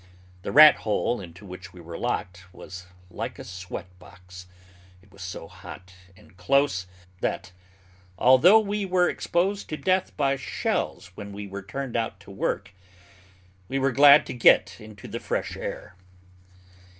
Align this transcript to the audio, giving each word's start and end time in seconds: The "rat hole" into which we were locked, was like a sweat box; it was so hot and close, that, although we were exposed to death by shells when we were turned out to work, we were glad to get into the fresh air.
The 0.41 0.51
"rat 0.51 0.77
hole" 0.77 1.21
into 1.21 1.45
which 1.45 1.73
we 1.73 1.79
were 1.79 1.95
locked, 1.95 2.51
was 2.51 2.87
like 3.11 3.37
a 3.37 3.43
sweat 3.43 3.85
box; 3.99 4.47
it 5.03 5.11
was 5.11 5.21
so 5.21 5.47
hot 5.47 5.93
and 6.17 6.35
close, 6.37 6.87
that, 7.19 7.51
although 8.17 8.57
we 8.57 8.83
were 8.83 9.07
exposed 9.07 9.69
to 9.69 9.77
death 9.77 10.17
by 10.17 10.37
shells 10.37 11.11
when 11.13 11.31
we 11.33 11.45
were 11.45 11.61
turned 11.61 11.95
out 11.95 12.19
to 12.21 12.31
work, 12.31 12.73
we 13.69 13.77
were 13.77 13.91
glad 13.91 14.25
to 14.25 14.33
get 14.33 14.77
into 14.81 15.07
the 15.07 15.19
fresh 15.19 15.55
air. 15.55 15.93